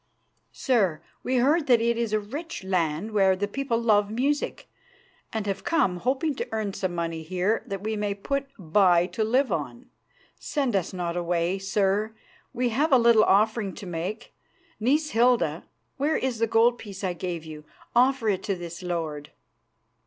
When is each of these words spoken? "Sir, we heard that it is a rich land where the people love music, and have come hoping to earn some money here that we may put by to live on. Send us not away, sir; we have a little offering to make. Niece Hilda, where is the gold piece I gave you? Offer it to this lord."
"Sir, 0.51 0.99
we 1.21 1.35
heard 1.35 1.67
that 1.67 1.79
it 1.79 1.95
is 1.95 2.11
a 2.11 2.19
rich 2.19 2.63
land 2.63 3.11
where 3.11 3.35
the 3.35 3.47
people 3.47 3.79
love 3.79 4.09
music, 4.09 4.67
and 5.31 5.45
have 5.45 5.63
come 5.63 5.97
hoping 5.97 6.33
to 6.37 6.47
earn 6.51 6.73
some 6.73 6.95
money 6.95 7.21
here 7.21 7.61
that 7.67 7.83
we 7.83 7.95
may 7.95 8.15
put 8.15 8.47
by 8.57 9.05
to 9.05 9.23
live 9.23 9.51
on. 9.51 9.91
Send 10.39 10.75
us 10.75 10.91
not 10.91 11.15
away, 11.15 11.59
sir; 11.59 12.15
we 12.51 12.69
have 12.69 12.91
a 12.91 12.97
little 12.97 13.23
offering 13.25 13.75
to 13.75 13.85
make. 13.85 14.33
Niece 14.79 15.11
Hilda, 15.11 15.65
where 15.97 16.17
is 16.17 16.39
the 16.39 16.47
gold 16.47 16.79
piece 16.79 17.03
I 17.03 17.13
gave 17.13 17.45
you? 17.45 17.63
Offer 17.95 18.29
it 18.29 18.43
to 18.45 18.55
this 18.55 18.81
lord." 18.81 19.29